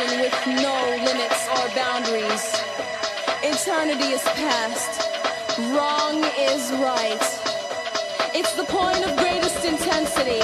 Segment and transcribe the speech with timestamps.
[0.00, 2.44] with no limits or boundaries.
[3.42, 5.08] Eternity is past,
[5.72, 7.20] wrong is right.
[8.34, 10.40] It's the point of greatest intensity,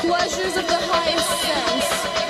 [0.00, 2.29] pleasures of the highest sense,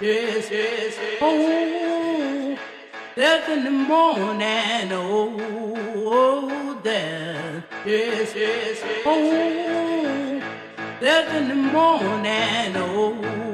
[0.00, 0.98] yes, yes.
[1.20, 2.58] Oh,
[3.14, 5.36] death in the morning, oh,
[6.06, 8.82] oh, death, yes, yes.
[9.04, 10.40] Oh,
[11.00, 13.45] death in the morning, oh.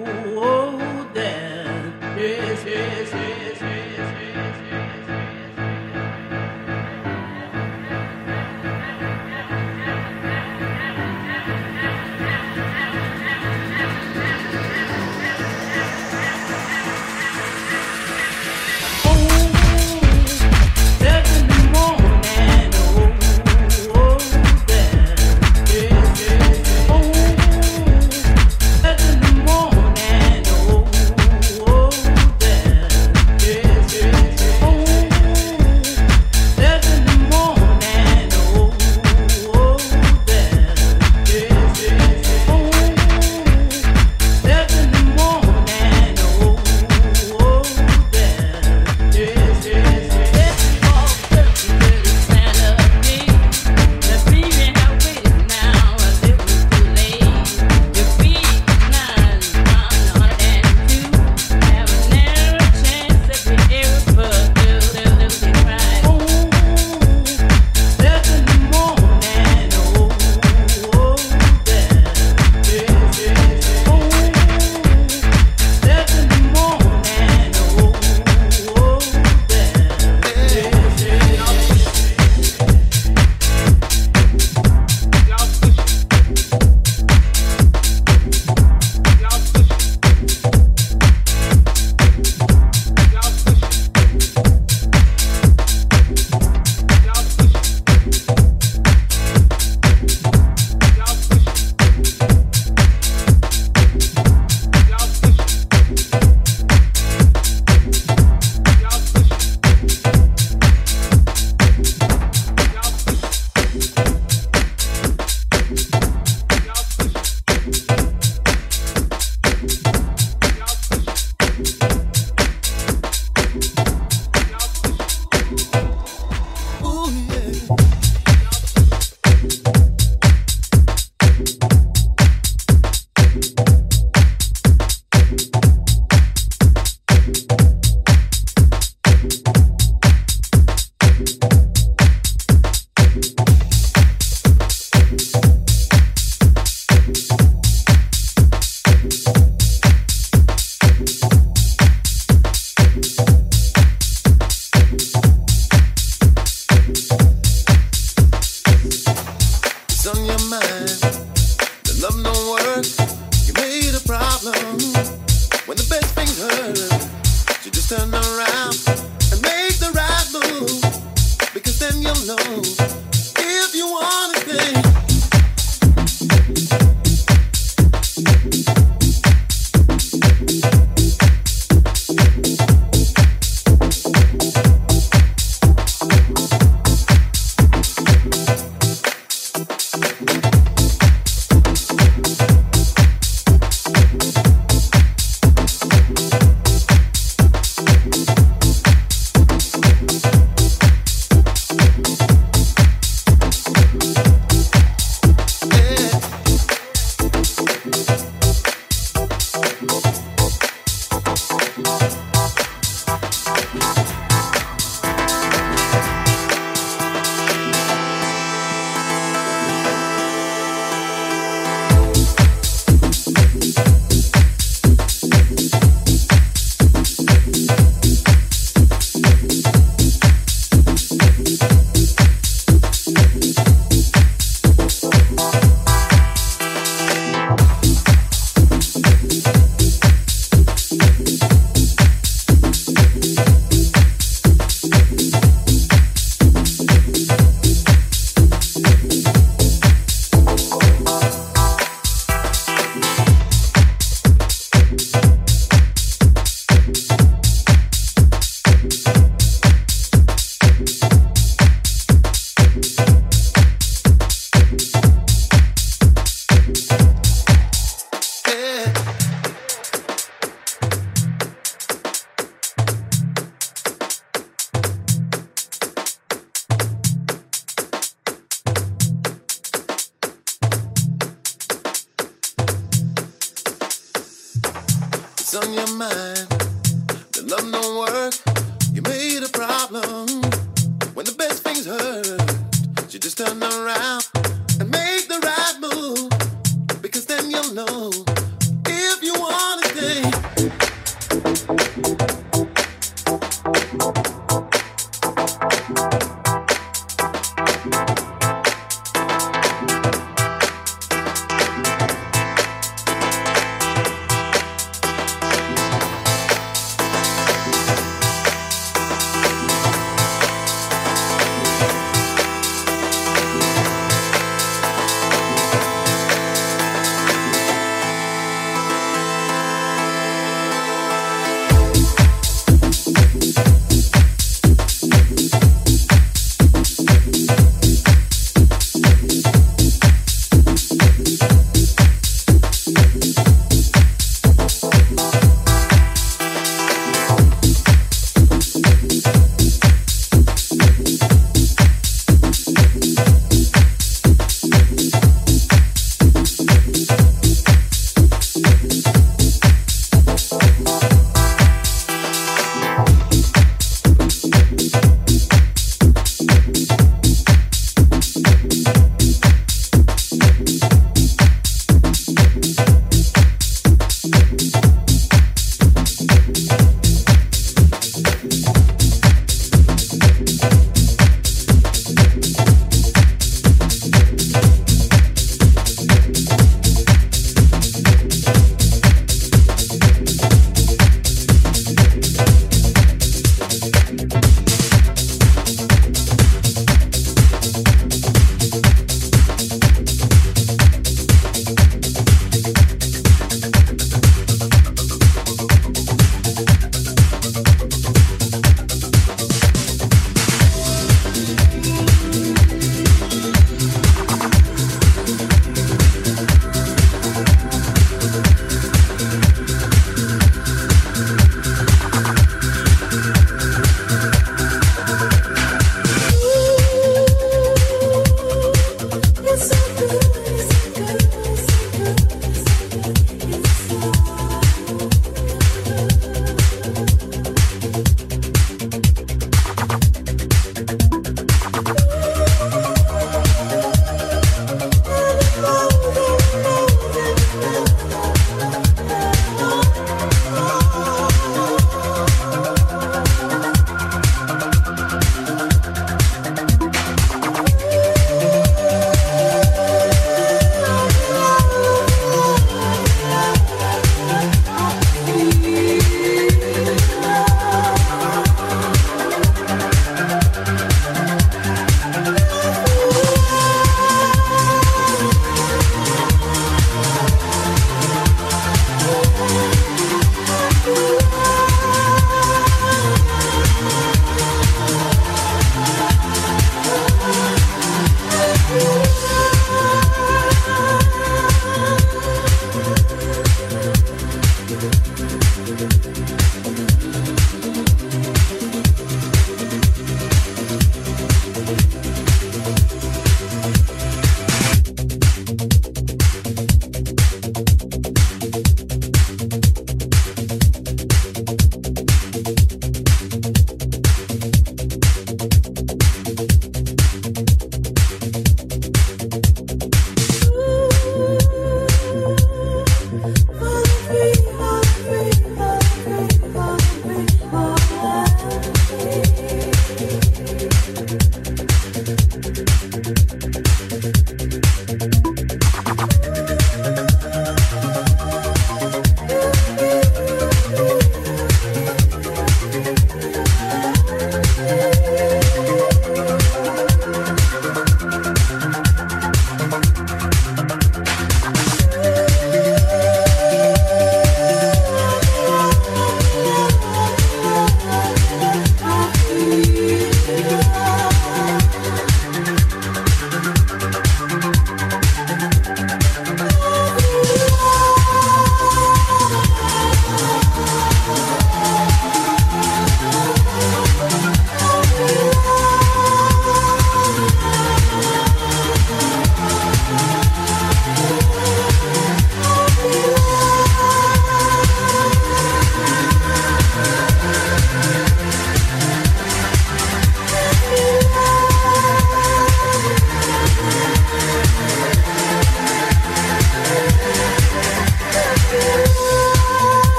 [293.35, 294.42] just turn around.